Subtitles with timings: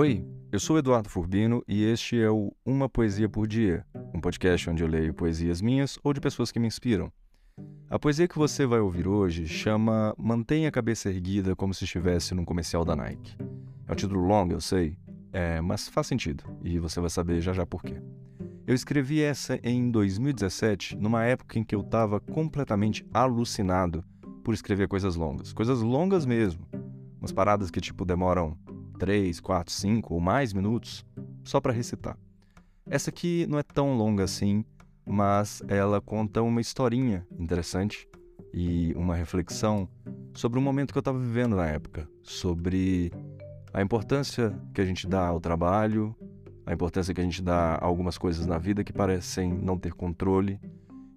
[0.00, 4.70] Oi, eu sou Eduardo Furbino e este é o Uma Poesia por Dia, um podcast
[4.70, 7.12] onde eu leio poesias minhas ou de pessoas que me inspiram.
[7.86, 12.34] A poesia que você vai ouvir hoje chama Mantenha a Cabeça Erguida como se estivesse
[12.34, 13.36] num comercial da Nike.
[13.86, 14.96] É um título longo, eu sei,
[15.34, 18.00] é, mas faz sentido e você vai saber já já por quê.
[18.66, 24.02] Eu escrevi essa em 2017, numa época em que eu estava completamente alucinado
[24.42, 25.52] por escrever coisas longas.
[25.52, 26.66] Coisas longas mesmo.
[27.20, 28.56] Umas paradas que, tipo, demoram
[29.00, 31.04] 3, 4, 5 ou mais minutos
[31.42, 32.18] só para recitar.
[32.86, 34.62] Essa aqui não é tão longa assim,
[35.06, 38.06] mas ela conta uma historinha interessante
[38.52, 39.88] e uma reflexão
[40.34, 43.10] sobre o momento que eu estava vivendo na época, sobre
[43.72, 46.14] a importância que a gente dá ao trabalho,
[46.66, 49.94] a importância que a gente dá a algumas coisas na vida que parecem não ter
[49.94, 50.60] controle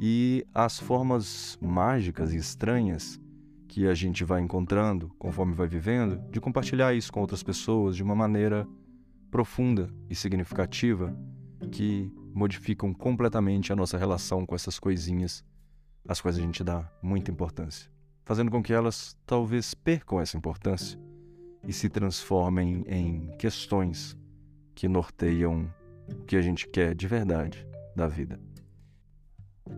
[0.00, 3.20] e as formas mágicas e estranhas
[3.68, 8.02] que a gente vai encontrando conforme vai vivendo, de compartilhar isso com outras pessoas de
[8.02, 8.66] uma maneira
[9.30, 11.14] profunda e significativa
[11.70, 15.44] que modificam completamente a nossa relação com essas coisinhas
[16.08, 17.90] às quais a gente dá muita importância,
[18.24, 20.98] fazendo com que elas talvez percam essa importância
[21.62, 24.16] e se transformem em questões
[24.74, 25.72] que norteiam
[26.10, 28.40] o que a gente quer de verdade da vida.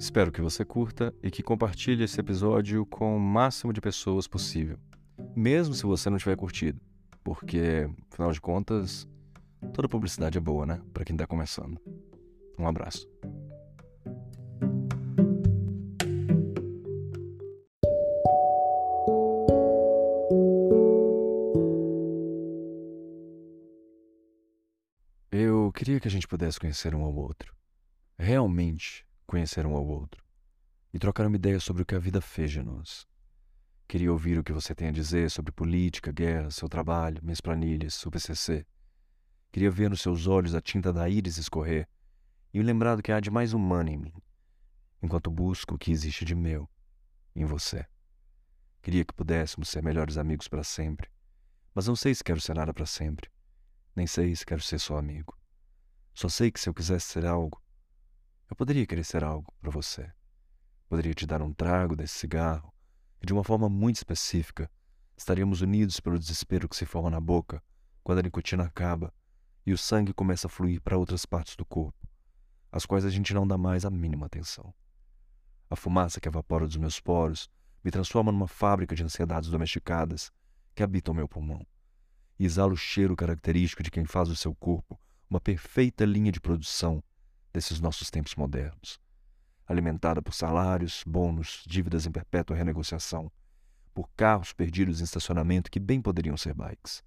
[0.00, 4.78] Espero que você curta e que compartilhe esse episódio com o máximo de pessoas possível,
[5.36, 6.80] mesmo se você não tiver curtido,
[7.22, 9.06] porque, afinal de contas,
[9.74, 10.80] toda publicidade é boa, né?
[10.94, 11.78] Para quem está começando.
[12.58, 13.06] Um abraço.
[25.30, 27.54] Eu queria que a gente pudesse conhecer um ao outro.
[28.18, 30.24] Realmente conhecer um ao outro
[30.92, 33.06] e trocar uma ideia sobre o que a vida fez de nós.
[33.86, 38.04] Queria ouvir o que você tem a dizer sobre política, guerra, seu trabalho, minhas planilhas,
[38.04, 38.66] o PCC.
[39.52, 41.88] Queria ver nos seus olhos a tinta da íris escorrer
[42.52, 44.12] e me lembrar do que há de mais humano em mim,
[45.00, 46.68] enquanto busco o que existe de meu
[47.34, 47.86] em você.
[48.82, 51.08] Queria que pudéssemos ser melhores amigos para sempre,
[51.72, 53.30] mas não sei se quero ser nada para sempre,
[53.94, 55.38] nem sei se quero ser só amigo.
[56.14, 57.59] Só sei que se eu quisesse ser algo,
[58.60, 60.12] poderia querer ser algo para você.
[60.86, 62.70] Poderia te dar um trago desse cigarro
[63.18, 64.70] e, de uma forma muito específica,
[65.16, 67.62] estaríamos unidos pelo desespero que se forma na boca
[68.02, 69.14] quando a nicotina acaba
[69.64, 72.06] e o sangue começa a fluir para outras partes do corpo,
[72.70, 74.74] às quais a gente não dá mais a mínima atenção.
[75.70, 77.48] A fumaça que evapora dos meus poros
[77.82, 80.30] me transforma numa fábrica de ansiedades domesticadas
[80.74, 81.66] que habitam meu pulmão
[82.38, 85.00] e exala o cheiro característico de quem faz do seu corpo
[85.30, 87.02] uma perfeita linha de produção
[87.52, 89.00] desses nossos tempos modernos,
[89.66, 93.30] alimentada por salários, bônus, dívidas em perpétua renegociação,
[93.92, 97.02] por carros perdidos em estacionamento que bem poderiam ser bikes,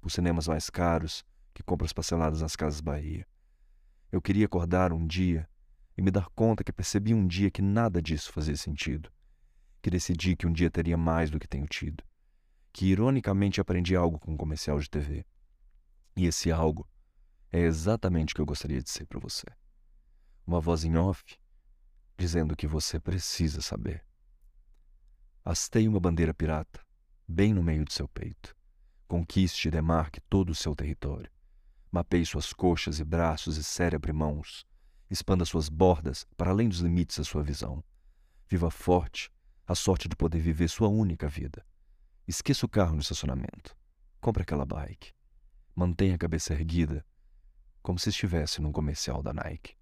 [0.00, 3.26] por cinemas mais caros que compras parceladas nas casas Bahia.
[4.10, 5.48] Eu queria acordar um dia
[5.96, 9.10] e me dar conta que percebi um dia que nada disso fazia sentido,
[9.82, 12.02] que decidi que um dia teria mais do que tenho tido,
[12.72, 15.24] que ironicamente aprendi algo com um comercial de TV.
[16.16, 16.88] E esse algo
[17.52, 19.46] é exatamente o que eu gostaria de ser para você
[20.46, 21.22] uma voz em off
[22.16, 24.04] dizendo que você precisa saber.
[25.44, 26.80] Hastei uma bandeira pirata,
[27.28, 28.56] bem no meio de seu peito.
[29.06, 31.30] Conquiste e demarque todo o seu território.
[31.92, 34.66] Mapeie suas coxas e braços e cérebro e mãos.
[35.08, 37.84] Expanda suas bordas para além dos limites da sua visão.
[38.48, 39.30] Viva forte,
[39.66, 41.64] a sorte de poder viver sua única vida.
[42.26, 43.76] Esqueça o carro no estacionamento.
[44.20, 45.12] Compre aquela bike.
[45.74, 47.06] Mantenha a cabeça erguida,
[47.82, 49.76] como se estivesse num comercial da Nike.